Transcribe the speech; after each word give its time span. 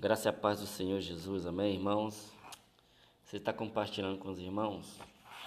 Graça 0.00 0.28
e 0.28 0.30
a 0.30 0.32
paz 0.32 0.60
do 0.60 0.66
Senhor 0.66 0.98
Jesus, 0.98 1.44
amém, 1.44 1.74
irmãos? 1.74 2.32
Você 3.22 3.36
está 3.36 3.52
compartilhando 3.52 4.18
com 4.18 4.30
os 4.30 4.38
irmãos 4.38 4.98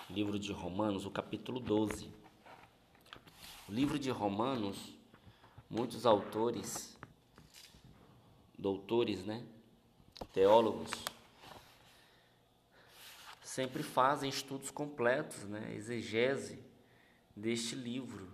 livro 0.07 0.37
de 0.37 0.51
Romanos, 0.51 1.07
o 1.07 1.09
capítulo 1.09 1.59
12. 1.59 2.07
O 3.67 3.71
livro 3.71 3.97
de 3.97 4.11
Romanos, 4.11 4.93
muitos 5.67 6.05
autores, 6.05 6.95
doutores, 8.55 9.25
né? 9.25 9.43
Teólogos, 10.31 10.91
sempre 13.43 13.81
fazem 13.81 14.29
estudos 14.29 14.69
completos, 14.69 15.45
né? 15.45 15.73
Exegese 15.73 16.63
deste 17.35 17.73
livro, 17.73 18.27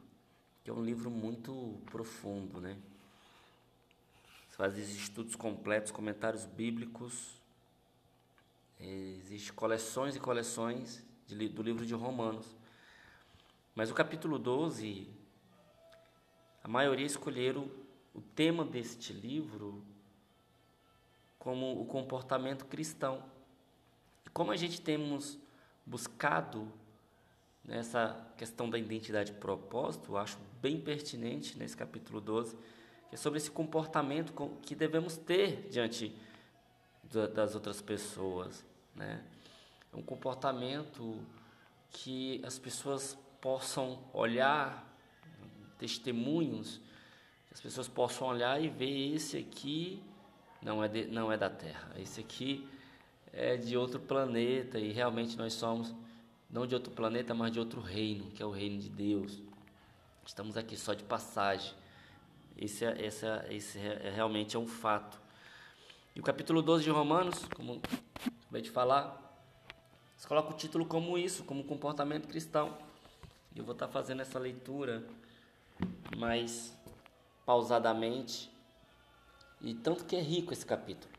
que 0.65 0.70
é 0.70 0.73
um 0.73 0.83
livro 0.83 1.09
muito 1.09 1.79
profundo, 1.86 2.59
né? 2.59 2.77
Faz 4.59 4.77
estudos 4.77 5.37
completos, 5.37 5.89
comentários 5.89 6.43
bíblicos. 6.43 7.41
Existem 8.77 9.55
coleções 9.55 10.17
e 10.17 10.19
coleções 10.19 11.01
de, 11.25 11.47
do 11.47 11.63
livro 11.63 11.86
de 11.86 11.93
Romanos. 11.93 12.45
Mas 13.73 13.89
o 13.89 13.93
capítulo 13.93 14.37
12, 14.37 15.07
a 16.61 16.67
maioria 16.67 17.05
escolheram 17.05 17.71
o 18.14 18.19
tema 18.19 18.65
deste 18.65 19.14
livro 19.14 19.81
como 21.37 21.81
o 21.81 21.86
comportamento 21.86 22.65
cristão. 22.65 23.23
E 24.25 24.29
como 24.29 24.51
a 24.51 24.57
gente 24.57 24.81
temos 24.81 25.39
buscado 25.86 26.69
nessa 27.64 28.28
questão 28.36 28.69
da 28.69 28.78
identidade 28.78 29.31
e 29.31 29.36
propósito, 29.36 30.11
eu 30.11 30.17
acho 30.17 30.37
bem 30.61 30.81
pertinente 30.81 31.57
nesse 31.57 31.78
capítulo 31.78 32.19
12 32.19 32.58
que 33.09 33.16
é 33.16 33.17
sobre 33.17 33.38
esse 33.38 33.52
comportamento 33.52 34.33
que 34.61 34.75
devemos 34.75 35.17
ter 35.17 35.67
diante 35.69 36.16
das 37.33 37.55
outras 37.55 37.81
pessoas, 37.81 38.63
né? 38.95 39.23
É 39.92 39.97
um 39.97 40.03
comportamento 40.03 41.19
que 41.89 42.39
as 42.45 42.59
pessoas 42.59 43.17
possam 43.42 44.00
olhar, 44.14 44.88
testemunhos, 45.80 46.78
que 47.47 47.53
as 47.53 47.61
pessoas 47.61 47.88
possam 47.88 48.28
olhar 48.28 48.61
e 48.61 48.69
ver 48.69 49.16
esse 49.16 49.38
aqui 49.38 50.03
não 50.62 50.84
é, 50.84 50.88
de, 50.88 51.06
não 51.08 51.31
é 51.31 51.38
da 51.38 51.50
Terra, 51.50 51.94
esse 51.97 52.19
aqui 52.19 52.67
é 53.31 53.56
de 53.56 53.78
outro 53.78 54.00
planeta 54.00 54.78
e 54.78 54.91
realmente 54.91 55.38
nós 55.38 55.53
somos 55.53 55.95
não 56.50 56.66
de 56.66 56.73
outro 56.73 56.91
planeta, 56.91 57.34
mas 57.34 57.52
de 57.52 57.59
outro 57.59 57.80
reino, 57.80 58.31
que 58.31 58.41
é 58.41 58.45
o 58.45 58.50
reino 58.50 58.80
de 58.80 58.89
Deus. 58.89 59.41
Estamos 60.25 60.58
aqui 60.58 60.75
só 60.75 60.94
de 60.94 61.03
passagem. 61.03 61.73
Esse, 62.62 62.84
é, 62.84 63.06
esse, 63.06 63.26
é, 63.26 63.48
esse 63.52 63.80
é, 63.80 64.08
é, 64.08 64.10
realmente 64.10 64.58
é 64.58 64.60
um 64.60 64.68
fato. 64.68 65.18
E 66.14 66.20
o 66.20 66.24
capítulo 66.24 66.62
12 66.62 66.84
de 66.84 66.90
Romanos, 66.90 67.46
como 67.56 67.82
acabei 68.44 68.62
de 68.62 68.70
falar, 68.70 69.18
você 70.18 70.28
coloca 70.28 70.54
o 70.54 70.58
título 70.58 70.86
como 70.86 71.18
isso, 71.18 71.46
como 71.46 71.64
comportamento 71.64 72.28
cristão. 72.28 72.78
Eu 73.56 73.64
vou 73.64 73.72
estar 73.72 73.88
fazendo 73.88 74.22
essa 74.22 74.38
leitura 74.38 75.08
mais 76.18 76.78
pausadamente. 77.46 78.52
E 79.62 79.74
tanto 79.74 80.04
que 80.04 80.18
é 80.18 80.22
rico 80.22 80.52
esse 80.52 80.66
capítulo. 80.66 81.14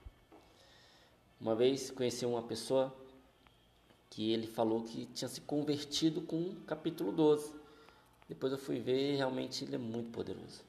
Uma 1.41 1.55
vez 1.55 1.91
conheci 1.91 2.27
uma 2.27 2.43
pessoa 2.43 2.95
que 4.11 4.31
ele 4.31 4.47
falou 4.47 4.83
que 4.83 5.07
tinha 5.07 5.29
se 5.29 5.41
convertido 5.41 6.21
com 6.21 6.37
o 6.37 6.57
capítulo 6.67 7.11
12. 7.11 7.55
Depois 8.29 8.53
eu 8.53 8.59
fui 8.59 8.79
ver 8.79 9.15
e 9.15 9.17
realmente 9.17 9.65
ele 9.65 9.77
é 9.77 9.79
muito 9.79 10.11
poderoso. 10.11 10.69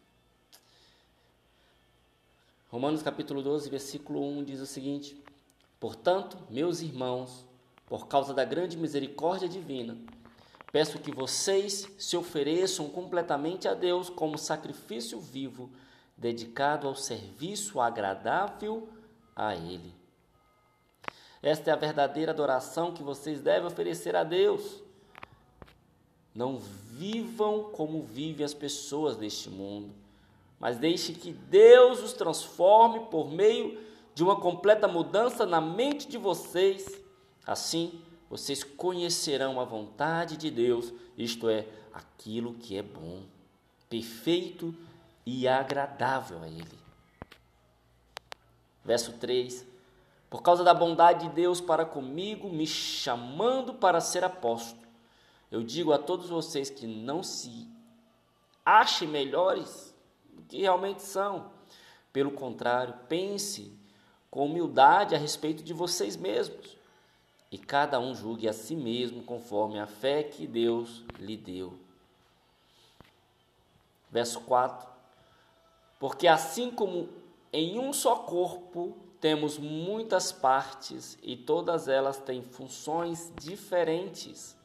Romanos 2.71 3.03
capítulo 3.03 3.43
12, 3.43 3.69
versículo 3.69 4.25
1 4.25 4.45
diz 4.45 4.61
o 4.61 4.65
seguinte: 4.65 5.21
Portanto, 5.77 6.37
meus 6.49 6.79
irmãos, 6.79 7.45
por 7.85 8.07
causa 8.07 8.33
da 8.33 8.45
grande 8.45 8.77
misericórdia 8.77 9.49
divina, 9.49 9.97
peço 10.71 10.97
que 10.97 11.11
vocês 11.11 11.91
se 11.97 12.15
ofereçam 12.15 12.87
completamente 12.87 13.67
a 13.67 13.73
Deus 13.73 14.09
como 14.09 14.37
sacrifício 14.37 15.19
vivo, 15.19 15.69
dedicado 16.15 16.87
ao 16.87 16.95
serviço 16.95 17.81
agradável 17.81 18.87
a 19.35 19.53
Ele. 19.53 19.93
Esta 21.43 21.71
é 21.71 21.73
a 21.73 21.77
verdadeira 21.77 22.31
adoração 22.31 22.93
que 22.93 23.03
vocês 23.03 23.41
devem 23.41 23.67
oferecer 23.67 24.15
a 24.15 24.23
Deus. 24.23 24.81
Não 26.33 26.57
vivam 26.57 27.65
como 27.73 28.01
vivem 28.01 28.45
as 28.45 28.53
pessoas 28.53 29.17
deste 29.17 29.49
mundo 29.49 30.00
mas 30.61 30.77
deixe 30.77 31.13
que 31.13 31.33
Deus 31.33 32.03
os 32.03 32.13
transforme 32.13 33.07
por 33.07 33.31
meio 33.31 33.83
de 34.13 34.21
uma 34.21 34.39
completa 34.39 34.87
mudança 34.87 35.43
na 35.43 35.59
mente 35.59 36.07
de 36.07 36.19
vocês. 36.19 37.01
Assim, 37.47 37.99
vocês 38.29 38.63
conhecerão 38.63 39.59
a 39.59 39.65
vontade 39.65 40.37
de 40.37 40.51
Deus, 40.51 40.93
isto 41.17 41.49
é, 41.49 41.67
aquilo 41.91 42.53
que 42.53 42.77
é 42.77 42.83
bom, 42.83 43.23
perfeito 43.89 44.75
e 45.25 45.47
agradável 45.47 46.43
a 46.43 46.47
Ele. 46.47 46.79
Verso 48.85 49.13
3: 49.13 49.65
Por 50.29 50.43
causa 50.43 50.63
da 50.63 50.75
bondade 50.75 51.27
de 51.27 51.33
Deus 51.33 51.59
para 51.59 51.85
comigo, 51.85 52.47
me 52.47 52.67
chamando 52.67 53.73
para 53.73 53.99
ser 53.99 54.23
apóstolo, 54.23 54.79
eu 55.49 55.63
digo 55.63 55.91
a 55.91 55.97
todos 55.97 56.29
vocês 56.29 56.69
que 56.69 56.85
não 56.85 57.23
se 57.23 57.67
achem 58.63 59.07
melhores 59.07 59.91
que 60.41 60.61
realmente 60.61 61.01
são. 61.01 61.51
Pelo 62.11 62.31
contrário, 62.31 62.93
pense 63.07 63.71
com 64.29 64.45
humildade 64.45 65.15
a 65.15 65.17
respeito 65.17 65.63
de 65.63 65.73
vocês 65.73 66.15
mesmos. 66.15 66.77
E 67.51 67.57
cada 67.57 67.99
um 67.99 68.15
julgue 68.15 68.47
a 68.47 68.53
si 68.53 68.75
mesmo 68.75 69.23
conforme 69.23 69.77
a 69.79 69.85
fé 69.85 70.23
que 70.23 70.47
Deus 70.47 71.03
lhe 71.19 71.35
deu. 71.35 71.73
Verso 74.09 74.39
4: 74.41 74.87
Porque 75.99 76.27
assim 76.27 76.71
como 76.71 77.09
em 77.51 77.77
um 77.77 77.91
só 77.91 78.15
corpo 78.15 78.97
temos 79.19 79.57
muitas 79.57 80.31
partes 80.31 81.17
e 81.21 81.35
todas 81.35 81.87
elas 81.87 82.17
têm 82.17 82.41
funções 82.41 83.31
diferentes, 83.39 84.55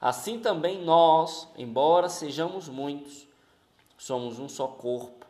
assim 0.00 0.38
também 0.38 0.84
nós, 0.84 1.48
embora 1.56 2.08
sejamos 2.08 2.68
muitos, 2.68 3.26
somos 3.96 4.38
um 4.38 4.48
só 4.48 4.68
corpo 4.68 5.26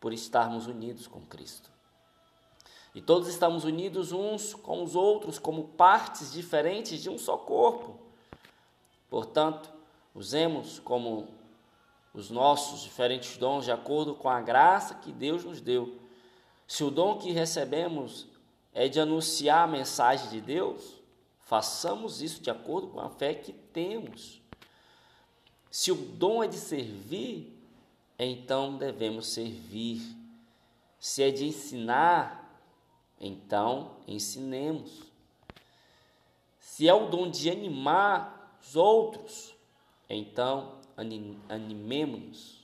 por 0.00 0.12
estarmos 0.12 0.66
unidos 0.66 1.06
com 1.06 1.20
Cristo. 1.22 1.70
E 2.94 3.00
todos 3.00 3.28
estamos 3.28 3.64
unidos 3.64 4.12
uns 4.12 4.54
com 4.54 4.82
os 4.82 4.96
outros 4.96 5.38
como 5.38 5.68
partes 5.68 6.32
diferentes 6.32 7.02
de 7.02 7.10
um 7.10 7.18
só 7.18 7.36
corpo. 7.36 7.98
Portanto, 9.08 9.70
usemos 10.14 10.78
como 10.78 11.28
os 12.12 12.30
nossos 12.30 12.80
diferentes 12.80 13.36
dons 13.36 13.64
de 13.64 13.70
acordo 13.70 14.14
com 14.14 14.28
a 14.28 14.40
graça 14.40 14.94
que 14.94 15.12
Deus 15.12 15.44
nos 15.44 15.60
deu. 15.60 15.98
Se 16.66 16.82
o 16.82 16.90
dom 16.90 17.18
que 17.18 17.30
recebemos 17.30 18.26
é 18.72 18.88
de 18.88 19.00
anunciar 19.00 19.64
a 19.64 19.70
mensagem 19.70 20.28
de 20.30 20.40
Deus, 20.40 21.00
façamos 21.42 22.20
isso 22.20 22.42
de 22.42 22.50
acordo 22.50 22.88
com 22.88 23.00
a 23.00 23.08
fé 23.10 23.34
que 23.34 23.52
temos. 23.52 24.42
Se 25.70 25.92
o 25.92 25.94
dom 25.94 26.42
é 26.42 26.48
de 26.48 26.56
servir, 26.56 27.57
então 28.18 28.76
devemos 28.76 29.28
servir. 29.28 30.02
Se 30.98 31.22
é 31.22 31.30
de 31.30 31.46
ensinar, 31.46 32.60
então 33.20 33.92
ensinemos. 34.06 35.02
Se 36.58 36.88
é 36.88 36.94
o 36.94 37.08
dom 37.08 37.30
de 37.30 37.50
animar 37.50 38.58
os 38.60 38.74
outros, 38.74 39.54
então 40.08 40.78
animemos-nos. 41.48 42.58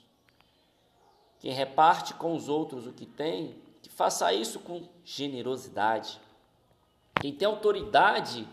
Quem 1.40 1.52
reparte 1.52 2.14
com 2.14 2.34
os 2.34 2.48
outros 2.48 2.86
o 2.86 2.92
que 2.92 3.06
tem, 3.06 3.54
que 3.82 3.90
faça 3.90 4.32
isso 4.32 4.58
com 4.60 4.88
generosidade. 5.04 6.20
Quem 7.20 7.32
tem 7.32 7.46
autoridade, 7.46 8.48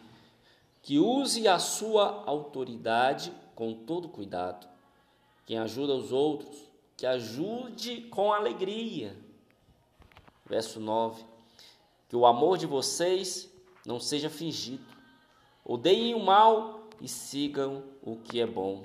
que 0.82 1.00
use 1.00 1.48
a 1.48 1.58
sua 1.58 2.24
autoridade 2.26 3.32
com 3.56 3.74
todo 3.74 4.10
cuidado. 4.10 4.68
Quem 5.46 5.58
ajuda 5.58 5.94
os 5.94 6.12
outros, 6.12 6.71
que 7.02 7.08
ajude 7.08 8.02
com 8.12 8.32
alegria. 8.32 9.18
Verso 10.46 10.80
9: 10.80 11.26
Que 12.08 12.16
o 12.16 12.28
amor 12.28 12.60
de 12.60 12.68
vocês 12.68 13.52
não 13.84 14.00
seja 14.00 14.30
fingido. 14.30 14.86
Odeiem 15.66 16.14
o 16.14 16.20
mal 16.20 16.82
e 17.02 17.08
sigam 17.08 17.84
o 18.04 18.18
que 18.18 18.40
é 18.40 18.46
bom. 18.46 18.84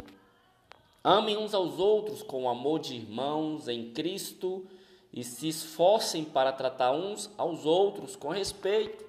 Amem 1.05 1.37
uns 1.37 1.53
aos 1.53 1.79
outros 1.79 2.23
com 2.23 2.45
o 2.45 2.49
amor 2.49 2.81
de 2.81 2.95
irmãos 2.95 3.69
em 3.69 3.93
Cristo 3.93 4.67
e 5.13 5.23
se 5.23 5.49
esforcem 5.49 6.25
para 6.25 6.53
tratar 6.53 6.93
uns 6.93 7.31
aos 7.37 7.67
outros 7.67 8.17
com 8.17 8.31
respeito. 8.31 9.05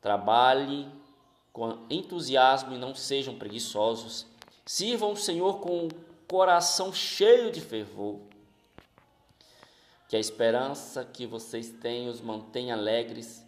Trabalhe 0.00 0.86
com 1.52 1.78
entusiasmo 1.90 2.76
e 2.76 2.78
não 2.78 2.94
sejam 2.94 3.34
preguiçosos. 3.34 4.24
Sirvam 4.64 5.14
o 5.14 5.16
Senhor 5.16 5.58
com 5.58 5.88
coração 6.28 6.92
cheio 6.92 7.50
de 7.50 7.60
fervor. 7.60 8.20
Que 10.08 10.16
a 10.16 10.20
esperança 10.20 11.04
que 11.04 11.26
vocês 11.26 11.70
têm 11.70 12.08
os 12.08 12.20
mantenha 12.20 12.74
alegres. 12.74 13.44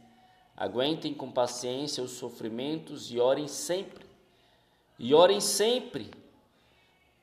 Aguentem 0.57 1.15
com 1.15 1.31
paciência 1.31 2.03
os 2.03 2.13
sofrimentos 2.13 3.11
e 3.13 3.21
orem 3.21 3.47
sempre. 3.47 4.05
E 4.99 5.15
orem 5.15 5.41
sempre. 5.41 6.11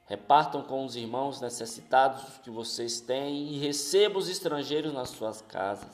Repartam 0.07 0.61
com 0.61 0.85
os 0.85 0.95
irmãos 0.95 1.41
necessitados 1.41 2.37
que 2.37 2.49
vocês 2.49 3.01
têm 3.01 3.53
e 3.53 3.59
recebam 3.59 4.19
os 4.19 4.29
estrangeiros 4.29 4.93
nas 4.93 5.09
suas 5.09 5.41
casas. 5.41 5.91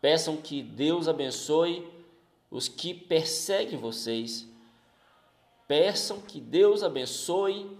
Peçam 0.00 0.36
que 0.36 0.62
Deus 0.62 1.06
abençoe 1.06 1.88
os 2.50 2.68
que 2.68 2.92
perseguem 2.92 3.78
vocês. 3.78 4.46
Peçam 5.66 6.20
que 6.20 6.40
Deus 6.40 6.82
abençoe 6.82 7.78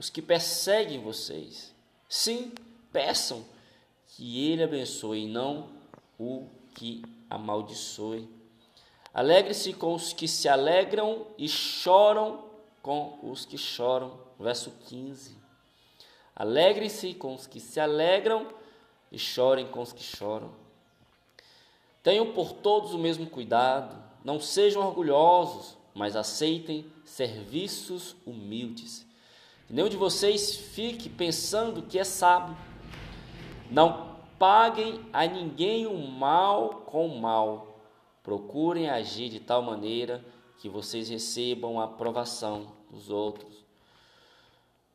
os 0.00 0.08
que 0.08 0.22
perseguem 0.22 0.98
vocês. 0.98 1.74
Sim, 2.08 2.54
peçam 2.90 3.44
que 4.08 4.50
Ele 4.50 4.62
abençoe, 4.62 5.26
não 5.26 5.68
o 6.18 6.48
que 6.74 7.04
amaldiçoe. 7.28 8.26
Alegre-se 9.12 9.74
com 9.74 9.94
os 9.94 10.14
que 10.14 10.26
se 10.26 10.48
alegram 10.48 11.26
e 11.36 11.46
choram 11.46 12.42
com 12.80 13.18
os 13.22 13.44
que 13.44 13.58
choram. 13.58 14.18
Verso 14.38 14.72
15. 14.88 15.36
Alegre-se 16.34 17.12
com 17.12 17.34
os 17.34 17.46
que 17.46 17.60
se 17.60 17.78
alegram 17.78 18.48
e 19.12 19.18
chorem 19.18 19.66
com 19.66 19.82
os 19.82 19.92
que 19.92 20.02
choram. 20.02 20.50
Tenham 22.02 22.32
por 22.32 22.54
todos 22.54 22.94
o 22.94 22.98
mesmo 22.98 23.26
cuidado, 23.26 24.02
não 24.24 24.40
sejam 24.40 24.80
orgulhosos, 24.80 25.76
mas 25.92 26.16
aceitem 26.16 26.90
serviços 27.04 28.16
humildes. 28.24 29.09
Que 29.70 29.76
nenhum 29.76 29.88
de 29.88 29.96
vocês 29.96 30.56
fique 30.56 31.08
pensando 31.08 31.82
que 31.82 31.96
é 31.96 32.02
sábio. 32.02 32.56
Não 33.70 34.16
paguem 34.36 35.00
a 35.12 35.24
ninguém 35.26 35.86
o 35.86 35.96
mal 35.96 36.82
com 36.86 37.06
o 37.06 37.20
mal. 37.20 37.78
Procurem 38.20 38.90
agir 38.90 39.28
de 39.28 39.38
tal 39.38 39.62
maneira 39.62 40.24
que 40.58 40.68
vocês 40.68 41.08
recebam 41.08 41.78
a 41.78 41.84
aprovação 41.84 42.72
dos 42.90 43.10
outros. 43.10 43.64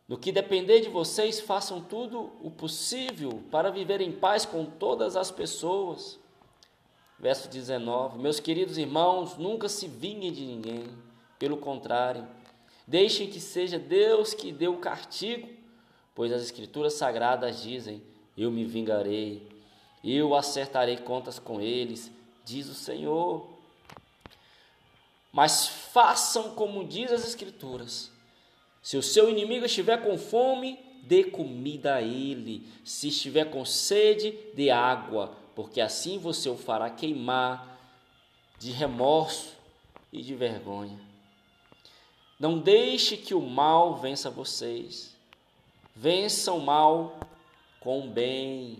No 0.10 0.18
que 0.18 0.30
depender 0.30 0.82
de 0.82 0.90
vocês, 0.90 1.40
façam 1.40 1.80
tudo 1.80 2.34
o 2.44 2.52
possível 2.52 3.42
para 3.50 3.72
viver 3.72 4.02
em 4.02 4.12
paz 4.12 4.46
com 4.46 4.66
todas 4.66 5.16
as 5.16 5.32
pessoas. 5.32 6.20
Verso 7.18 7.48
19: 7.48 8.20
Meus 8.20 8.42
queridos 8.42 8.78
irmãos, 8.78 9.38
nunca 9.38 9.70
se 9.70 9.88
vinguem 9.88 10.34
de 10.34 10.46
ninguém, 10.46 10.84
pelo 11.40 11.56
contrário, 11.56 12.28
Deixem 12.88 13.28
que 13.28 13.40
seja 13.40 13.80
Deus 13.80 14.34
que 14.34 14.52
dê 14.52 14.68
o 14.68 14.78
castigo, 14.78 15.50
pois 16.14 16.32
as 16.32 16.44
Escrituras 16.44 16.94
Sagradas 16.94 17.62
dizem: 17.62 18.02
Eu 18.38 18.52
me 18.52 18.64
vingarei, 18.64 19.48
eu 20.04 20.36
acertarei 20.36 20.98
contas 20.98 21.40
com 21.40 21.60
eles, 21.60 22.12
diz 22.44 22.70
o 22.70 22.76
Senhor. 22.76 23.50
Mas 25.32 25.68
façam 25.68 26.56
como 26.56 26.88
diz 26.88 27.12
as 27.12 27.28
Escrituras. 27.28 28.12
Se 28.82 28.98
o 28.98 29.04
seu 29.04 29.30
inimigo 29.30 29.66
estiver 29.66 29.98
com 30.04 30.18
fome, 30.18 30.80
dê 31.02 31.24
comida 31.24 31.96
a 31.96 32.02
ele. 32.02 32.68
Se 32.84 33.08
estiver 33.08 33.46
com 33.46 33.66
sede, 33.66 34.38
dê 34.54 34.70
água, 34.70 35.36
porque 35.56 35.82
assim 35.82 36.20
você 36.20 36.50
o 36.50 36.56
fará 36.56 36.90
queimar 36.90 37.80
de 38.60 38.72
remorso 38.72 39.54
e 40.14 40.22
de 40.22 40.36
vergonha. 40.36 41.00
Não 42.40 42.60
deixe 42.60 43.16
que 43.16 43.34
o 43.34 43.42
mal 43.42 43.96
vença 43.96 44.30
vocês. 44.30 45.16
Vença 45.96 46.52
o 46.52 46.60
mal 46.60 47.18
com 47.80 48.02
o 48.02 48.10
bem. 48.10 48.78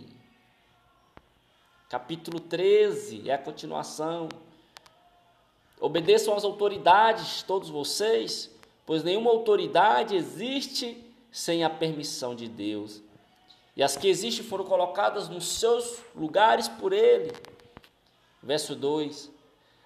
Capítulo 1.88 2.38
13 2.38 3.30
é 3.30 3.34
a 3.34 3.38
continuação. 3.38 4.28
Obedeçam 5.80 6.34
às 6.34 6.44
autoridades, 6.44 7.42
todos 7.42 7.70
vocês, 7.70 8.50
pois 8.84 9.02
nenhuma 9.02 9.30
autoridade 9.30 10.16
existe 10.16 11.02
sem 11.30 11.64
a 11.64 11.70
permissão 11.70 12.34
de 12.34 12.48
Deus. 12.48 13.02
E 13.76 13.82
as 13.82 13.96
que 13.96 14.08
existem 14.08 14.44
foram 14.44 14.64
colocadas 14.64 15.28
nos 15.28 15.46
seus 15.46 16.00
lugares 16.14 16.66
por 16.66 16.92
Ele. 16.92 17.32
Verso 18.42 18.74
2: 18.74 19.30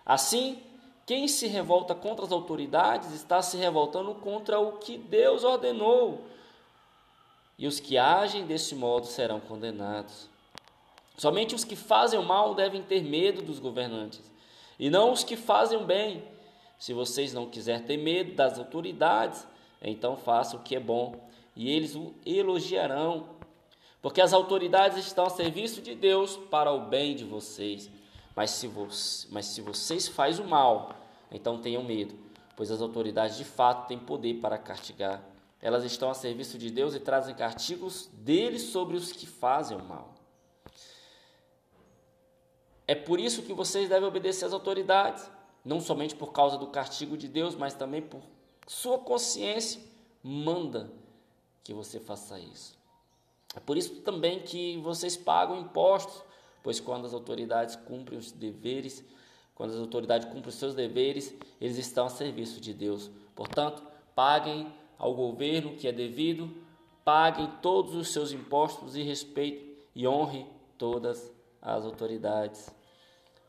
Assim, 0.04 0.62
quem 1.06 1.26
se 1.26 1.46
revolta 1.46 1.94
contra 1.94 2.24
as 2.24 2.32
autoridades 2.32 3.12
está 3.12 3.42
se 3.42 3.56
revoltando 3.56 4.14
contra 4.14 4.60
o 4.60 4.78
que 4.78 4.96
Deus 4.96 5.44
ordenou. 5.44 6.24
E 7.58 7.66
os 7.66 7.80
que 7.80 7.98
agem 7.98 8.46
desse 8.46 8.74
modo 8.74 9.06
serão 9.06 9.40
condenados. 9.40 10.28
Somente 11.16 11.54
os 11.54 11.64
que 11.64 11.76
fazem 11.76 12.18
o 12.18 12.22
mal 12.22 12.54
devem 12.54 12.82
ter 12.82 13.02
medo 13.02 13.42
dos 13.42 13.58
governantes, 13.58 14.22
e 14.78 14.88
não 14.88 15.12
os 15.12 15.22
que 15.22 15.36
fazem 15.36 15.78
o 15.78 15.84
bem. 15.84 16.24
Se 16.78 16.94
vocês 16.94 17.34
não 17.34 17.50
quiserem 17.50 17.84
ter 17.84 17.98
medo 17.98 18.32
das 18.32 18.58
autoridades, 18.58 19.46
então 19.82 20.16
façam 20.16 20.58
o 20.58 20.62
que 20.62 20.74
é 20.74 20.80
bom, 20.80 21.14
e 21.54 21.70
eles 21.70 21.94
o 21.94 22.14
elogiarão. 22.24 23.26
Porque 24.00 24.22
as 24.22 24.32
autoridades 24.32 24.96
estão 24.96 25.26
a 25.26 25.30
serviço 25.30 25.82
de 25.82 25.94
Deus 25.94 26.38
para 26.50 26.72
o 26.72 26.86
bem 26.86 27.14
de 27.14 27.24
vocês. 27.24 27.90
Mas 28.34 28.50
se, 28.50 28.70
mas 29.30 29.46
se 29.46 29.60
vocês 29.60 30.08
fazem 30.08 30.44
o 30.44 30.48
mal, 30.48 30.94
então 31.30 31.60
tenham 31.60 31.82
medo, 31.82 32.14
pois 32.56 32.70
as 32.70 32.80
autoridades 32.80 33.36
de 33.36 33.44
fato 33.44 33.88
têm 33.88 33.98
poder 33.98 34.34
para 34.40 34.58
castigar. 34.58 35.22
Elas 35.60 35.84
estão 35.84 36.10
a 36.10 36.14
serviço 36.14 36.56
de 36.58 36.70
Deus 36.70 36.94
e 36.94 37.00
trazem 37.00 37.34
castigos 37.34 38.08
dele 38.12 38.58
sobre 38.58 38.96
os 38.96 39.12
que 39.12 39.26
fazem 39.26 39.76
o 39.76 39.84
mal. 39.84 40.14
É 42.86 42.94
por 42.94 43.20
isso 43.20 43.42
que 43.42 43.52
vocês 43.52 43.88
devem 43.88 44.08
obedecer 44.08 44.46
às 44.46 44.52
autoridades, 44.52 45.30
não 45.64 45.80
somente 45.80 46.16
por 46.16 46.32
causa 46.32 46.56
do 46.56 46.66
castigo 46.68 47.16
de 47.16 47.28
Deus, 47.28 47.54
mas 47.54 47.74
também 47.74 48.02
por 48.02 48.20
sua 48.66 48.98
consciência 48.98 49.80
manda 50.22 50.90
que 51.62 51.74
você 51.74 52.00
faça 52.00 52.38
isso. 52.38 52.78
É 53.54 53.60
por 53.60 53.76
isso 53.76 54.00
também 54.00 54.40
que 54.40 54.78
vocês 54.78 55.16
pagam 55.16 55.60
impostos, 55.60 56.22
pois 56.62 56.80
quando 56.80 57.06
as 57.06 57.14
autoridades 57.14 57.76
cumprem 57.76 58.18
os 58.18 58.32
deveres 58.32 59.04
quando 59.60 59.74
as 59.74 59.78
autoridades 59.78 60.26
cumprem 60.26 60.48
os 60.48 60.54
seus 60.54 60.74
deveres, 60.74 61.34
eles 61.60 61.76
estão 61.76 62.06
a 62.06 62.08
serviço 62.08 62.62
de 62.62 62.72
Deus. 62.72 63.10
Portanto, 63.34 63.82
paguem 64.14 64.66
ao 64.98 65.12
governo 65.12 65.76
que 65.76 65.86
é 65.86 65.92
devido, 65.92 66.50
paguem 67.04 67.46
todos 67.60 67.94
os 67.94 68.08
seus 68.08 68.32
impostos 68.32 68.96
e 68.96 69.02
respeitem 69.02 69.76
e 69.94 70.08
honre 70.08 70.46
todas 70.78 71.30
as 71.60 71.84
autoridades. 71.84 72.74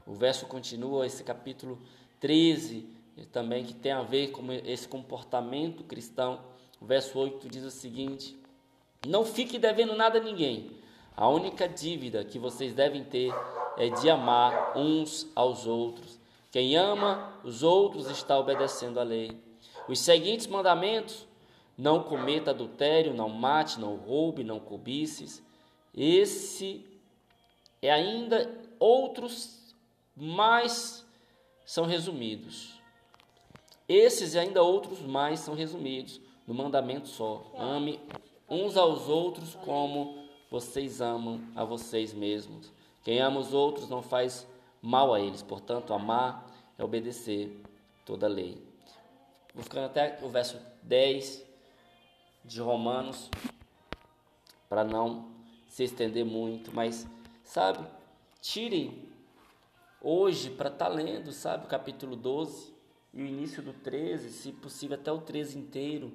O 0.05 0.13
verso 0.13 0.45
continua, 0.47 1.05
esse 1.05 1.24
capítulo 1.24 1.79
13, 2.19 2.89
também 3.31 3.63
que 3.63 3.74
tem 3.74 3.93
a 3.93 4.01
ver 4.01 4.31
com 4.31 4.51
esse 4.51 4.89
comportamento 4.89 5.81
cristão. 5.86 6.41
O 6.81 6.86
verso 6.86 7.17
8 7.17 7.47
diz 7.47 7.63
o 7.63 7.71
seguinte: 7.71 8.38
Não 9.07 9.24
fique 9.24 9.57
devendo 9.57 9.95
nada 9.95 10.19
a 10.19 10.21
ninguém. 10.21 10.71
A 11.15 11.27
única 11.27 11.68
dívida 11.68 12.24
que 12.24 12.39
vocês 12.39 12.74
devem 12.74 13.03
ter 13.03 13.34
é 13.77 13.89
de 13.89 14.10
amar 14.10 14.77
uns 14.77 15.27
aos 15.36 15.68
outros. 15.68 16.20
Quem 16.51 16.75
ama 16.75 17.34
os 17.44 17.63
outros 17.63 18.10
está 18.10 18.38
obedecendo 18.38 19.00
a 19.00 19.03
lei. 19.03 19.32
Os 19.88 20.00
seguintes 20.00 20.48
mandamentos: 20.48 21.27
não 21.77 22.03
cometa 22.03 22.51
adultério, 22.51 23.13
não 23.13 23.30
mate, 23.30 23.80
não 23.80 23.96
roube, 23.96 24.44
não 24.44 24.60
cobices. 24.60 25.44
Esse 25.96 26.86
é 27.82 27.91
ainda 27.91 28.50
outros 28.80 29.75
mais 30.15 31.06
são 31.65 31.86
resumidos. 31.86 32.80
Esses 33.88 34.34
e 34.34 34.39
ainda 34.39 34.63
outros 34.63 35.01
mais 35.01 35.39
são 35.41 35.53
resumidos 35.53 36.20
no 36.48 36.53
mandamento 36.53 37.08
só. 37.08 37.51
Ame 37.58 38.00
uns 38.50 38.77
aos 38.77 39.08
outros 39.08 39.56
como 39.56 40.20
vocês 40.51 41.00
amam 41.00 41.41
a 41.55 41.63
vocês 41.63 42.13
mesmos. 42.13 42.74
Quem 43.03 43.22
ama 43.22 43.39
os 43.39 43.53
outros 43.53 43.88
não 43.88 44.01
faz 44.01 44.46
mal 44.81 45.13
a 45.13 45.20
eles, 45.22 45.41
portanto, 45.41 45.93
amar 45.93 46.46
é 46.77 46.84
obedecer 46.84 47.63
toda 48.05 48.25
a 48.25 48.29
lei. 48.29 48.62
Vou 49.55 49.63
ficando 49.63 49.86
até 49.86 50.20
o 50.22 50.29
verso 50.29 50.60
10 50.84 51.46
de 52.43 52.60
Romanos, 52.60 53.29
para 54.67 54.84
não 54.84 55.31
se 55.67 55.86
estender 55.86 56.25
muito, 56.25 56.74
mas, 56.74 57.08
sabe, 57.43 57.86
tirem 58.41 59.08
hoje 60.01 60.50
para 60.50 60.70
estar 60.70 60.89
tá 60.89 60.91
lendo, 60.91 61.31
sabe, 61.31 61.65
o 61.65 61.70
capítulo 61.70 62.15
12 62.15 62.74
e 63.13 63.22
o 63.22 63.25
início 63.25 63.63
do 63.63 63.72
13, 63.72 64.29
se 64.31 64.51
possível 64.51 64.98
até 64.98 65.12
o 65.12 65.22
13 65.22 65.58
inteiro, 65.58 66.12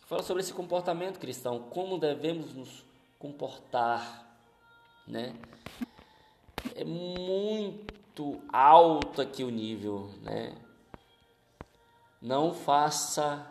que 0.00 0.06
fala 0.08 0.22
sobre 0.22 0.42
esse 0.42 0.52
comportamento 0.52 1.20
cristão, 1.20 1.60
como 1.70 1.98
devemos 1.98 2.54
nos 2.54 2.87
comportar, 3.18 4.26
né? 5.06 5.34
é 6.74 6.84
muito 6.84 8.40
alto 8.52 9.20
aqui 9.20 9.44
o 9.44 9.50
nível, 9.50 10.10
né? 10.22 10.56
Não 12.20 12.52
faça, 12.52 13.50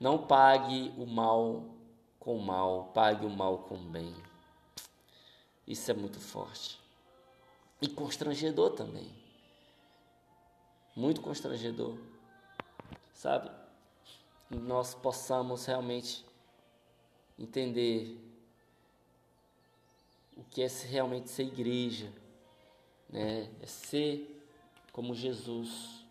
não 0.00 0.18
pague 0.18 0.92
o 0.96 1.06
mal 1.06 1.64
com 2.18 2.36
o 2.36 2.42
mal, 2.42 2.90
pague 2.94 3.26
o 3.26 3.30
mal 3.30 3.58
com 3.58 3.74
o 3.74 3.78
bem. 3.78 4.14
Isso 5.66 5.90
é 5.90 5.94
muito 5.94 6.20
forte. 6.20 6.80
E 7.80 7.88
constrangedor 7.88 8.70
também. 8.70 9.12
Muito 10.94 11.20
constrangedor. 11.20 11.96
Sabe? 13.12 13.50
Nós 14.48 14.94
possamos 14.94 15.66
realmente 15.66 16.24
entender 17.38 18.25
o 20.36 20.44
que 20.44 20.62
é 20.62 20.68
realmente 20.88 21.30
ser 21.30 21.44
igreja, 21.44 22.12
né? 23.08 23.48
É 23.60 23.66
ser 23.66 24.44
como 24.92 25.14
Jesus, 25.14 26.04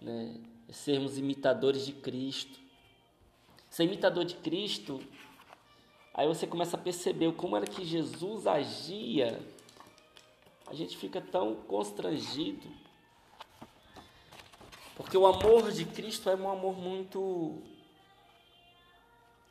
né? 0.00 0.40
É 0.68 0.72
sermos 0.72 1.18
imitadores 1.18 1.84
de 1.84 1.92
Cristo. 1.92 2.58
Ser 3.68 3.84
imitador 3.84 4.24
de 4.24 4.34
Cristo, 4.36 5.00
aí 6.14 6.26
você 6.26 6.46
começa 6.46 6.76
a 6.76 6.80
perceber 6.80 7.30
como 7.34 7.56
era 7.56 7.66
que 7.66 7.84
Jesus 7.84 8.46
agia. 8.46 9.38
A 10.66 10.74
gente 10.74 10.96
fica 10.96 11.20
tão 11.20 11.54
constrangido. 11.54 12.66
Porque 14.96 15.16
o 15.16 15.26
amor 15.26 15.70
de 15.70 15.84
Cristo 15.84 16.28
é 16.28 16.34
um 16.34 16.50
amor 16.50 16.76
muito 16.76 17.62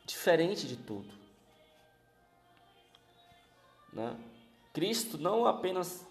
diferente 0.04 0.66
de 0.66 0.76
tudo. 0.76 1.08
Né? 3.92 4.16
Cristo 4.72 5.18
não 5.18 5.46
apenas 5.46 6.06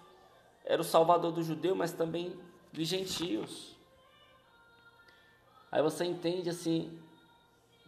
era 0.66 0.82
o 0.82 0.86
salvador 0.86 1.32
do 1.32 1.42
judeu, 1.42 1.76
mas 1.76 1.94
também 1.94 2.38
dos 2.74 2.88
gentios. 2.88 3.76
Aí 5.72 5.82
você 5.82 6.06
entende 6.06 6.50
assim, 6.50 7.00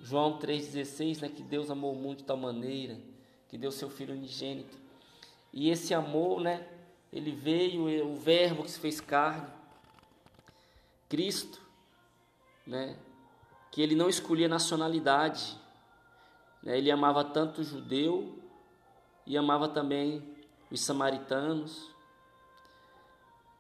João 0.02 0.40
3,16, 0.40 1.22
né, 1.22 1.30
que 1.30 1.44
Deus 1.44 1.70
amou 1.70 1.94
muito 1.94 2.20
de 2.20 2.24
tal 2.26 2.38
maneira, 2.38 2.98
que 3.50 3.58
deu 3.58 3.72
seu 3.72 3.90
Filho 3.90 4.14
unigênito. 4.14 4.78
E 5.52 5.70
esse 5.70 5.94
amor, 5.94 6.40
né, 6.40 6.68
ele 7.12 7.32
veio, 7.32 8.08
o 8.08 8.16
verbo 8.16 8.64
que 8.64 8.72
se 8.72 8.80
fez 8.80 9.02
carne, 9.02 9.48
Cristo, 11.10 11.62
né, 12.66 12.98
que 13.72 13.82
ele 13.82 13.96
não 13.96 14.08
escolhia 14.08 14.48
nacionalidade, 14.48 15.58
né, 16.64 16.78
ele 16.78 16.92
amava 16.92 17.26
tanto 17.26 17.62
o 17.62 17.64
judeu 17.64 18.39
e 19.30 19.38
amava 19.38 19.70
também 19.70 20.24
os 20.72 20.82
samaritanos, 20.82 21.92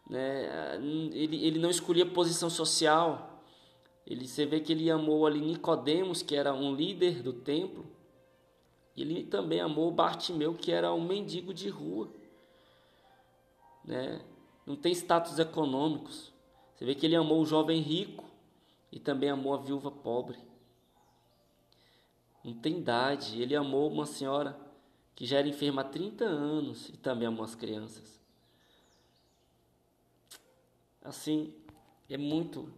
né, 0.09 0.75
ele, 1.13 1.45
ele 1.45 1.59
não 1.59 1.69
escolhia 1.69 2.07
posição 2.07 2.49
social, 2.49 3.43
ele, 4.07 4.27
você 4.27 4.47
vê 4.47 4.59
que 4.59 4.71
ele 4.71 4.89
amou 4.89 5.27
ali 5.27 5.39
Nicodemos, 5.39 6.23
que 6.23 6.35
era 6.35 6.51
um 6.51 6.73
líder 6.73 7.21
do 7.21 7.31
templo. 7.31 7.85
Ele 8.97 9.23
também 9.23 9.61
amou 9.61 9.91
Bartimeu, 9.91 10.55
que 10.55 10.71
era 10.71 10.91
um 10.91 11.05
mendigo 11.05 11.53
de 11.53 11.69
rua. 11.69 12.09
Né? 13.85 14.19
Não 14.65 14.75
tem 14.75 14.91
status 14.91 15.37
econômicos. 15.37 16.33
Você 16.75 16.83
vê 16.83 16.95
que 16.95 17.05
ele 17.05 17.15
amou 17.15 17.41
o 17.41 17.45
jovem 17.45 17.79
rico 17.79 18.25
e 18.91 18.99
também 18.99 19.29
amou 19.29 19.53
a 19.53 19.57
viúva 19.57 19.91
pobre. 19.91 20.39
Não 22.43 22.55
tem 22.55 22.79
idade. 22.79 23.39
Ele 23.39 23.55
amou 23.55 23.91
uma 23.91 24.07
senhora 24.07 24.68
que 25.19 25.25
já 25.25 25.39
era 25.39 25.49
enferma 25.49 25.81
há 25.81 25.83
30 25.83 26.23
anos 26.23 26.87
e 26.87 26.93
também 26.95 27.27
amou 27.27 27.43
as 27.43 27.53
crianças. 27.53 28.21
Assim, 31.03 31.53
é 32.09 32.15
muito 32.15 32.71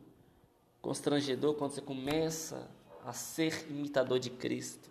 constrangedor 0.81 1.53
quando 1.53 1.73
você 1.73 1.81
começa 1.81 2.67
a 3.05 3.13
ser 3.13 3.69
imitador 3.69 4.17
de 4.17 4.31
Cristo. 4.31 4.89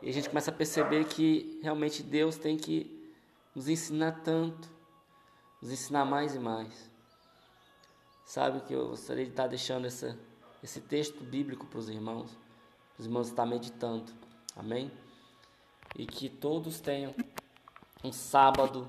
E 0.00 0.08
a 0.08 0.12
gente 0.12 0.30
começa 0.30 0.50
a 0.50 0.54
perceber 0.54 1.04
que 1.04 1.60
realmente 1.62 2.02
Deus 2.02 2.38
tem 2.38 2.56
que 2.56 3.12
nos 3.54 3.68
ensinar 3.68 4.22
tanto, 4.22 4.70
nos 5.60 5.70
ensinar 5.70 6.06
mais 6.06 6.34
e 6.34 6.38
mais. 6.38 6.90
Sabe 8.24 8.62
que 8.62 8.72
eu 8.72 8.88
gostaria 8.88 9.26
de 9.26 9.32
estar 9.32 9.48
deixando 9.48 9.86
essa, 9.86 10.18
esse 10.62 10.80
texto 10.80 11.22
bíblico 11.22 11.66
para 11.66 11.78
os 11.78 11.90
irmãos, 11.90 12.30
para 12.94 13.00
os 13.00 13.04
irmãos 13.04 13.28
estar 13.28 13.44
meditando. 13.44 14.10
Amém? 14.56 14.90
E 15.94 16.06
que 16.06 16.28
todos 16.28 16.80
tenham 16.80 17.14
um 18.02 18.12
sábado 18.12 18.88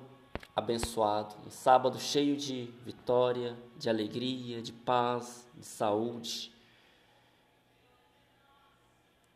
abençoado, 0.55 1.35
um 1.45 1.49
sábado 1.49 1.99
cheio 1.99 2.37
de 2.37 2.65
vitória, 2.85 3.57
de 3.77 3.89
alegria, 3.89 4.61
de 4.61 4.71
paz, 4.71 5.47
de 5.55 5.65
saúde. 5.65 6.53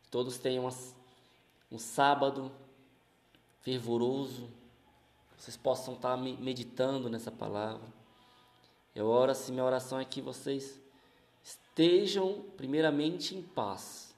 Todos 0.09 0.37
tenham 0.37 0.69
um 1.71 1.79
sábado 1.79 2.51
fervoroso, 3.61 4.49
vocês 5.37 5.57
possam 5.57 5.95
estar 5.95 6.15
meditando 6.17 7.09
nessa 7.09 7.31
palavra. 7.31 7.87
Eu 8.95 9.07
oro 9.07 9.31
assim, 9.31 9.51
minha 9.51 9.65
oração 9.65 9.99
é 9.99 10.05
que 10.05 10.21
vocês 10.21 10.79
estejam 11.43 12.45
primeiramente 12.55 13.35
em 13.35 13.41
paz, 13.41 14.15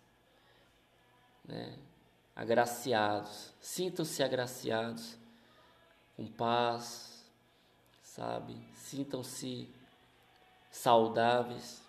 né? 1.44 1.78
Agraciados, 2.40 3.54
sintam-se 3.60 4.24
agraciados 4.24 5.18
com 6.16 6.26
paz, 6.26 7.30
sabe? 8.02 8.56
Sintam-se 8.76 9.68
saudáveis. 10.72 11.84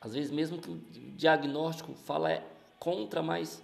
Às 0.00 0.14
vezes 0.14 0.32
mesmo 0.32 0.60
que 0.60 0.68
o 0.68 0.78
diagnóstico 1.16 1.94
fala 1.94 2.32
é 2.32 2.44
contra, 2.80 3.22
mas 3.22 3.62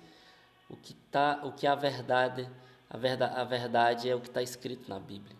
o 0.70 0.76
que 0.76 0.94
tá, 0.94 1.40
o 1.42 1.50
que 1.50 1.66
é 1.66 1.70
a 1.70 1.74
verdade, 1.74 2.48
a 2.88 2.96
verdade, 2.96 3.34
a 3.36 3.42
verdade 3.44 4.08
é 4.08 4.14
o 4.14 4.20
que 4.20 4.28
está 4.28 4.40
escrito 4.40 4.88
na 4.88 5.00
Bíblia. 5.00 5.36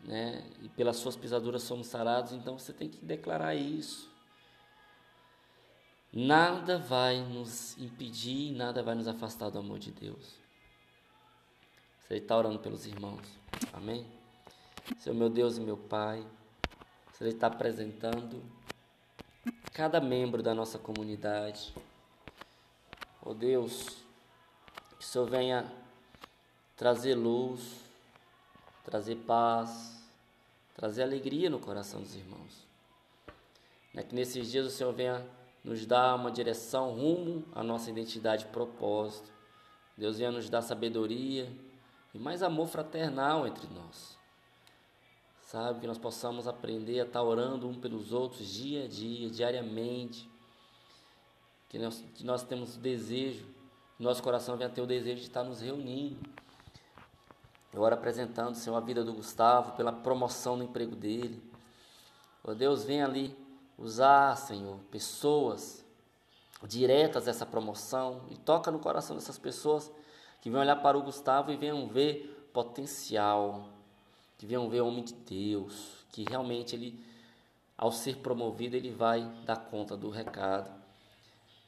Né? 0.00 0.42
E 0.62 0.70
pelas 0.70 0.96
suas 0.96 1.16
pisaduras 1.16 1.62
somos 1.64 1.88
sarados, 1.88 2.32
então 2.32 2.58
você 2.58 2.72
tem 2.72 2.88
que 2.88 3.04
declarar 3.04 3.54
isso. 3.54 4.07
Nada 6.12 6.78
vai 6.78 7.20
nos 7.20 7.76
impedir, 7.76 8.52
nada 8.52 8.82
vai 8.82 8.94
nos 8.94 9.06
afastar 9.06 9.50
do 9.50 9.58
amor 9.58 9.78
de 9.78 9.90
Deus. 9.90 10.36
Você 12.00 12.16
está 12.16 12.36
orando 12.36 12.58
pelos 12.58 12.86
irmãos. 12.86 13.26
Amém? 13.72 14.06
Seu 14.98 15.14
meu 15.14 15.28
Deus 15.28 15.58
e 15.58 15.60
meu 15.60 15.76
Pai, 15.76 16.26
você 17.12 17.28
está 17.28 17.48
apresentando 17.48 18.42
cada 19.74 20.00
membro 20.00 20.42
da 20.42 20.54
nossa 20.54 20.78
comunidade. 20.78 21.74
Oh 23.22 23.34
Deus, 23.34 23.98
que 24.98 25.04
o 25.04 25.06
Senhor 25.06 25.28
venha 25.28 25.70
trazer 26.74 27.14
luz, 27.14 27.84
trazer 28.82 29.16
paz, 29.16 30.02
trazer 30.74 31.02
alegria 31.02 31.50
no 31.50 31.58
coração 31.58 32.00
dos 32.00 32.14
irmãos. 32.14 32.66
É 33.94 34.02
que 34.02 34.14
nesses 34.14 34.50
dias 34.50 34.66
o 34.66 34.70
Senhor 34.70 34.94
venha 34.94 35.26
nos 35.64 35.84
dar 35.86 36.14
uma 36.14 36.30
direção 36.30 36.92
rumo 36.92 37.44
à 37.54 37.62
nossa 37.62 37.90
identidade 37.90 38.44
e 38.44 38.48
propósito. 38.48 39.30
Deus 39.96 40.18
venha 40.18 40.30
nos 40.30 40.48
dar 40.48 40.62
sabedoria 40.62 41.50
e 42.14 42.18
mais 42.18 42.42
amor 42.42 42.68
fraternal 42.68 43.46
entre 43.46 43.66
nós. 43.74 44.16
Sabe, 45.42 45.80
que 45.80 45.86
nós 45.86 45.98
possamos 45.98 46.46
aprender 46.46 47.00
a 47.00 47.04
estar 47.04 47.22
orando 47.22 47.66
um 47.66 47.74
pelos 47.74 48.12
outros 48.12 48.46
dia 48.46 48.84
a 48.84 48.86
dia, 48.86 49.30
diariamente. 49.30 50.28
Que 51.68 51.78
nós, 51.78 52.04
que 52.14 52.24
nós 52.24 52.42
temos 52.42 52.76
o 52.76 52.78
desejo, 52.78 53.46
nosso 53.98 54.22
coração 54.22 54.56
venha 54.56 54.68
ter 54.68 54.82
o 54.82 54.86
desejo 54.86 55.16
de 55.16 55.26
estar 55.26 55.42
nos 55.42 55.60
reunindo. 55.60 56.18
Eu 57.72 57.80
oro 57.80 57.94
apresentando, 57.94 58.54
Senhor, 58.54 58.76
a 58.76 58.80
vida 58.80 59.02
do 59.02 59.12
Gustavo, 59.12 59.72
pela 59.72 59.92
promoção 59.92 60.56
no 60.56 60.64
emprego 60.64 60.94
dele. 60.94 61.42
Ó 62.44 62.54
Deus, 62.54 62.84
vem 62.84 63.02
ali 63.02 63.36
usar, 63.78 64.36
Senhor, 64.36 64.78
pessoas 64.90 65.84
diretas 66.66 67.28
essa 67.28 67.46
promoção 67.46 68.22
e 68.30 68.36
toca 68.36 68.70
no 68.70 68.80
coração 68.80 69.14
dessas 69.14 69.38
pessoas 69.38 69.90
que 70.40 70.50
venham 70.50 70.62
olhar 70.62 70.76
para 70.76 70.98
o 70.98 71.02
Gustavo 71.02 71.52
e 71.52 71.56
venham 71.56 71.86
ver 71.86 72.48
potencial, 72.52 73.68
que 74.36 74.46
venham 74.46 74.68
ver 74.68 74.80
o 74.80 74.88
homem 74.88 75.04
de 75.04 75.14
Deus, 75.14 76.04
que 76.10 76.24
realmente 76.28 76.74
ele, 76.74 76.98
ao 77.76 77.92
ser 77.92 78.16
promovido, 78.16 78.76
ele 78.76 78.90
vai 78.90 79.22
dar 79.44 79.56
conta 79.56 79.96
do 79.96 80.10
recado. 80.10 80.70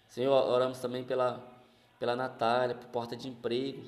Senhor, 0.09 0.33
oramos 0.33 0.81
também 0.81 1.05
pela, 1.05 1.41
pela 2.01 2.17
Natália, 2.17 2.75
por 2.75 2.89
porta 2.89 3.17
de 3.17 3.29
emprego. 3.29 3.85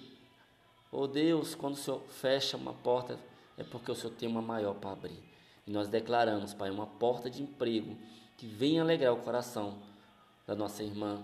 Oh 0.91 1.07
Deus, 1.07 1.55
quando 1.55 1.75
o 1.75 1.79
Senhor 1.79 2.01
fecha 2.09 2.57
uma 2.57 2.75
porta, 2.75 3.19
é 3.57 3.65
porque 3.65 3.91
o 3.91 3.95
Senhor 3.95 4.15
tem 4.15 4.29
uma 4.29 4.43
maior 4.43 4.75
para 4.75 4.93
abrir. 4.93 5.32
E 5.67 5.71
nós 5.71 5.89
declaramos, 5.89 6.55
Pai, 6.55 6.71
uma 6.71 6.87
porta 6.87 7.31
de 7.31 7.43
emprego 7.43 7.97
que 8.37 8.47
venha 8.47 8.83
alegrar 8.83 9.13
o 9.13 9.23
coração 9.23 9.79
da 10.47 10.55
nossa 10.55 10.83
irmã. 10.83 11.23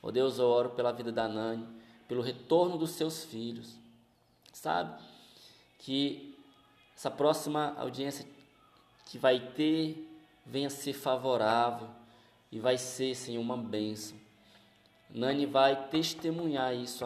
Oh 0.00 0.10
Deus, 0.10 0.38
eu 0.38 0.46
oro 0.46 0.70
pela 0.70 0.92
vida 0.92 1.12
da 1.12 1.28
Nani, 1.28 1.66
pelo 2.08 2.22
retorno 2.22 2.78
dos 2.78 2.90
seus 2.90 3.24
filhos. 3.24 3.76
Sabe? 4.52 5.02
Que 5.78 6.34
essa 6.96 7.10
próxima 7.10 7.74
audiência 7.76 8.26
que 9.06 9.18
vai 9.18 9.38
ter 9.38 10.08
venha 10.44 10.70
ser 10.70 10.92
favorável 10.92 11.88
e 12.50 12.58
vai 12.58 12.78
ser, 12.78 13.14
Senhor, 13.14 13.40
uma 13.40 13.56
bênção. 13.56 14.16
Nani 15.10 15.44
vai 15.44 15.88
testemunhar 15.88 16.74
isso 16.74 17.04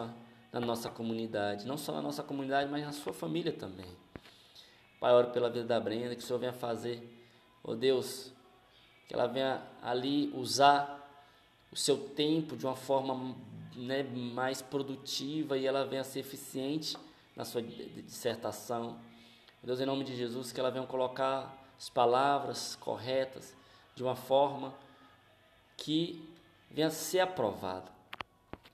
na 0.51 0.59
nossa 0.59 0.89
comunidade, 0.89 1.65
não 1.65 1.77
só 1.77 1.91
na 1.91 2.01
nossa 2.01 2.23
comunidade, 2.23 2.69
mas 2.69 2.85
na 2.85 2.91
sua 2.91 3.13
família 3.13 3.51
também. 3.51 3.87
Pai, 5.01 5.11
oro 5.13 5.31
pela 5.31 5.49
vida 5.49 5.65
da 5.65 5.79
Brenda, 5.79 6.15
que 6.15 6.21
o 6.21 6.23
Senhor 6.23 6.37
venha 6.37 6.53
fazer, 6.53 7.01
oh 7.63 7.73
Deus, 7.73 8.31
que 9.07 9.15
ela 9.15 9.25
venha 9.25 9.59
ali 9.81 10.31
usar 10.35 11.09
o 11.71 11.75
seu 11.75 11.97
tempo 12.09 12.55
de 12.55 12.67
uma 12.67 12.75
forma 12.75 13.35
né, 13.75 14.03
mais 14.03 14.61
produtiva 14.61 15.57
e 15.57 15.65
ela 15.65 15.83
venha 15.87 16.03
ser 16.03 16.19
eficiente 16.19 16.95
na 17.35 17.43
sua 17.43 17.63
dissertação. 17.63 18.99
Deus, 19.63 19.79
em 19.79 19.87
nome 19.87 20.03
de 20.03 20.15
Jesus, 20.15 20.51
que 20.51 20.59
ela 20.59 20.69
venha 20.69 20.85
colocar 20.85 21.51
as 21.75 21.89
palavras 21.89 22.75
corretas 22.75 23.55
de 23.95 24.03
uma 24.03 24.15
forma 24.15 24.71
que 25.77 26.31
venha 26.69 26.91
ser 26.91 27.21
aprovada. 27.21 27.91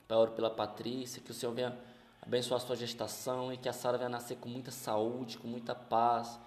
Pai, 0.06 0.18
oro 0.18 0.32
pela 0.32 0.50
Patrícia, 0.50 1.22
que 1.22 1.30
o 1.30 1.34
Senhor 1.34 1.54
venha 1.54 1.74
abençoar 2.22 2.60
a 2.60 2.64
sua 2.64 2.76
gestação 2.76 3.52
e 3.52 3.56
que 3.56 3.68
a 3.68 3.72
Sara 3.72 3.98
venha 3.98 4.08
nascer 4.08 4.36
com 4.36 4.48
muita 4.48 4.70
saúde, 4.70 5.38
com 5.38 5.48
muita 5.48 5.74
paz. 5.74 6.38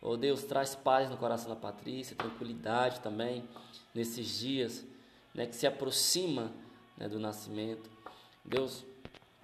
Oh 0.00 0.16
Deus, 0.16 0.44
traz 0.44 0.74
paz 0.74 1.10
no 1.10 1.16
coração 1.16 1.48
da 1.50 1.56
Patrícia, 1.56 2.16
tranquilidade 2.16 3.00
também 3.00 3.44
nesses 3.94 4.38
dias 4.38 4.84
né, 5.34 5.46
que 5.46 5.56
se 5.56 5.66
aproxima 5.66 6.52
né, 6.96 7.08
do 7.08 7.18
nascimento. 7.18 7.90
Deus, 8.44 8.84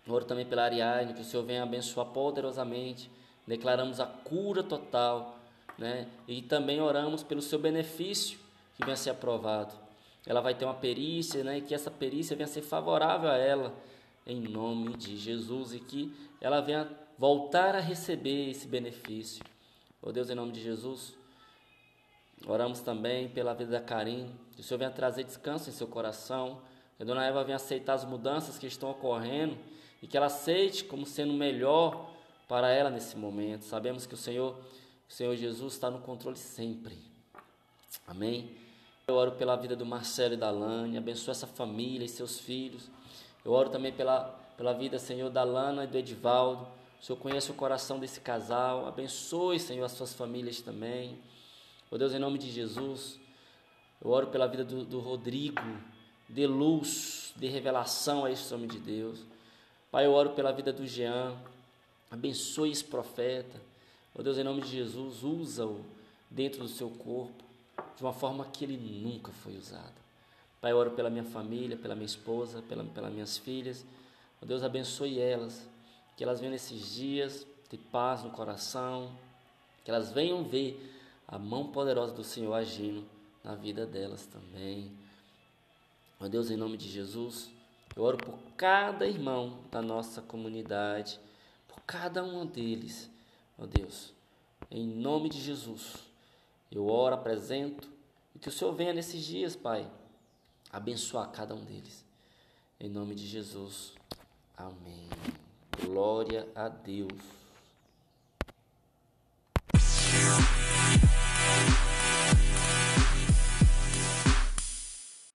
oro 0.08 0.24
também 0.24 0.46
pela 0.46 0.64
Ariadne, 0.64 1.14
que 1.14 1.20
o 1.20 1.24
Senhor 1.24 1.44
venha 1.44 1.62
abençoar 1.62 2.06
poderosamente. 2.06 3.10
Declaramos 3.46 4.00
a 4.00 4.06
cura 4.06 4.62
total, 4.62 5.38
né? 5.76 6.08
E 6.26 6.40
também 6.40 6.80
oramos 6.80 7.22
pelo 7.22 7.42
seu 7.42 7.58
benefício 7.58 8.38
que 8.76 8.84
venha 8.84 8.96
ser 8.96 9.10
aprovado 9.10 9.84
ela 10.26 10.40
vai 10.40 10.54
ter 10.54 10.64
uma 10.64 10.74
perícia, 10.74 11.44
né, 11.44 11.58
e 11.58 11.60
que 11.60 11.74
essa 11.74 11.90
perícia 11.90 12.36
venha 12.36 12.46
ser 12.46 12.62
favorável 12.62 13.30
a 13.30 13.36
ela, 13.36 13.74
em 14.26 14.40
nome 14.40 14.96
de 14.96 15.16
Jesus, 15.16 15.74
e 15.74 15.80
que 15.80 16.14
ela 16.40 16.60
venha 16.60 16.90
voltar 17.18 17.74
a 17.74 17.80
receber 17.80 18.50
esse 18.50 18.66
benefício. 18.66 19.44
Oh 20.02 20.12
Deus, 20.12 20.28
em 20.30 20.34
nome 20.34 20.52
de 20.52 20.62
Jesus, 20.62 21.14
oramos 22.46 22.80
também 22.80 23.28
pela 23.28 23.54
vida 23.54 23.72
da 23.72 23.80
Karim, 23.80 24.30
que 24.54 24.60
o 24.60 24.64
Senhor 24.64 24.78
venha 24.78 24.90
trazer 24.90 25.24
descanso 25.24 25.70
em 25.70 25.72
seu 25.72 25.86
coração, 25.86 26.60
que 26.96 27.02
a 27.02 27.06
Dona 27.06 27.24
Eva 27.24 27.44
venha 27.44 27.56
aceitar 27.56 27.94
as 27.94 28.04
mudanças 28.04 28.58
que 28.58 28.66
estão 28.66 28.90
ocorrendo 28.90 29.56
e 30.02 30.06
que 30.06 30.16
ela 30.16 30.26
aceite 30.26 30.84
como 30.84 31.06
sendo 31.06 31.32
melhor 31.32 32.10
para 32.48 32.70
ela 32.70 32.90
nesse 32.90 33.16
momento. 33.16 33.64
Sabemos 33.64 34.06
que 34.06 34.14
o 34.14 34.18
Senhor, 34.18 34.58
o 35.08 35.12
Senhor 35.12 35.34
Jesus 35.36 35.74
está 35.74 35.90
no 35.90 36.00
controle 36.00 36.36
sempre. 36.36 36.98
Amém. 38.06 38.50
Eu 39.06 39.14
oro 39.14 39.32
pela 39.32 39.56
vida 39.56 39.74
do 39.74 39.84
Marcelo 39.84 40.34
e 40.34 40.36
da 40.36 40.50
Lani, 40.50 40.98
abençoa 40.98 41.32
essa 41.32 41.46
família 41.46 42.04
e 42.04 42.08
seus 42.08 42.38
filhos. 42.38 42.90
Eu 43.44 43.52
oro 43.52 43.68
também 43.68 43.92
pela, 43.92 44.24
pela 44.56 44.72
vida, 44.72 44.98
Senhor, 44.98 45.28
da 45.28 45.44
Lana 45.44 45.84
e 45.84 45.86
do 45.86 45.98
Edivaldo. 45.98 46.66
O 47.00 47.04
Senhor 47.04 47.18
conhece 47.18 47.50
o 47.50 47.54
coração 47.54 47.98
desse 47.98 48.20
casal. 48.20 48.86
Abençoe, 48.86 49.60
Senhor, 49.60 49.84
as 49.84 49.92
suas 49.92 50.14
famílias 50.14 50.60
também. 50.60 51.18
Oh 51.90 51.98
Deus, 51.98 52.14
em 52.14 52.18
nome 52.18 52.38
de 52.38 52.50
Jesus, 52.50 53.20
eu 54.02 54.10
oro 54.10 54.28
pela 54.28 54.46
vida 54.46 54.64
do, 54.64 54.84
do 54.84 54.98
Rodrigo. 54.98 55.60
Dê 56.28 56.46
luz, 56.46 57.34
dê 57.36 57.48
revelação 57.48 58.24
a 58.24 58.30
esse 58.30 58.52
homem 58.54 58.66
de 58.66 58.78
Deus. 58.78 59.20
Pai, 59.90 60.06
eu 60.06 60.12
oro 60.12 60.30
pela 60.30 60.50
vida 60.50 60.72
do 60.72 60.86
Jean. 60.86 61.36
Abençoe 62.10 62.70
esse 62.70 62.84
profeta. 62.84 63.60
Oh 64.14 64.22
Deus, 64.22 64.38
em 64.38 64.44
nome 64.44 64.62
de 64.62 64.68
Jesus, 64.68 65.22
usa-o 65.22 65.84
dentro 66.30 66.60
do 66.60 66.68
seu 66.68 66.88
corpo 66.88 67.44
de 67.96 68.02
uma 68.02 68.12
forma 68.12 68.44
que 68.46 68.64
ele 68.64 68.76
nunca 68.76 69.30
foi 69.30 69.56
usado. 69.56 70.03
Pai, 70.64 70.72
eu 70.72 70.78
oro 70.78 70.92
pela 70.92 71.10
minha 71.10 71.24
família, 71.24 71.76
pela 71.76 71.94
minha 71.94 72.06
esposa, 72.06 72.62
pela, 72.62 72.82
pelas 72.84 73.12
minhas 73.12 73.36
filhas. 73.36 73.84
Oh, 74.40 74.46
Deus 74.46 74.62
abençoe 74.62 75.20
elas, 75.20 75.68
que 76.16 76.24
elas 76.24 76.40
venham 76.40 76.52
nesses 76.52 76.94
dias 76.94 77.46
ter 77.68 77.76
paz 77.92 78.22
no 78.22 78.30
coração, 78.30 79.14
que 79.84 79.90
elas 79.90 80.10
venham 80.10 80.42
ver 80.42 80.90
a 81.28 81.38
mão 81.38 81.70
poderosa 81.70 82.14
do 82.14 82.24
Senhor 82.24 82.54
agindo 82.54 83.04
na 83.44 83.54
vida 83.54 83.84
delas 83.84 84.24
também. 84.24 84.90
Oh, 86.18 86.30
Deus, 86.30 86.50
em 86.50 86.56
nome 86.56 86.78
de 86.78 86.88
Jesus, 86.88 87.50
eu 87.94 88.02
oro 88.02 88.16
por 88.16 88.38
cada 88.56 89.06
irmão 89.06 89.58
da 89.70 89.82
nossa 89.82 90.22
comunidade, 90.22 91.20
por 91.68 91.82
cada 91.82 92.24
um 92.24 92.46
deles, 92.46 93.10
oh 93.58 93.66
Deus, 93.66 94.14
em 94.70 94.86
nome 94.86 95.28
de 95.28 95.42
Jesus. 95.42 95.96
Eu 96.72 96.88
oro, 96.88 97.16
apresento, 97.16 97.86
e 98.34 98.38
que 98.38 98.48
o 98.48 98.50
Senhor 98.50 98.72
venha 98.72 98.94
nesses 98.94 99.22
dias, 99.26 99.54
Pai, 99.54 99.86
abençoar 100.74 101.30
cada 101.30 101.54
um 101.54 101.64
deles. 101.64 102.04
Em 102.80 102.88
nome 102.88 103.14
de 103.14 103.26
Jesus. 103.26 103.94
Amém. 104.56 105.08
Glória 105.80 106.48
a 106.54 106.68
Deus. 106.68 107.43